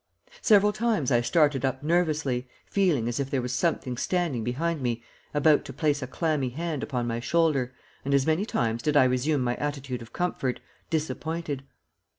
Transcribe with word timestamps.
Several 0.41 0.73
times 0.73 1.11
I 1.11 1.21
started 1.21 1.63
up 1.63 1.83
nervously, 1.83 2.47
feeling 2.65 3.07
as 3.07 3.19
if 3.19 3.29
there 3.29 3.39
was 3.39 3.53
something 3.53 3.97
standing 3.97 4.43
behind 4.43 4.81
me 4.81 5.03
about 5.31 5.63
to 5.65 5.73
place 5.73 6.01
a 6.01 6.07
clammy 6.07 6.49
hand 6.49 6.81
upon 6.81 7.05
my 7.05 7.19
shoulder, 7.19 7.75
and 8.03 8.11
as 8.15 8.25
many 8.25 8.43
times 8.47 8.81
did 8.81 8.97
I 8.97 9.03
resume 9.03 9.41
my 9.43 9.55
attitude 9.57 10.01
of 10.01 10.11
comfort, 10.11 10.59
disappointed. 10.89 11.65